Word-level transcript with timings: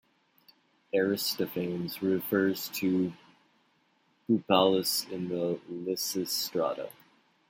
Aristophanes 0.95 2.01
refers 2.01 2.69
to 2.69 3.13
Bupalus 4.27 5.07
in 5.11 5.29
The 5.29 5.59
Lysistrata. 5.69 6.89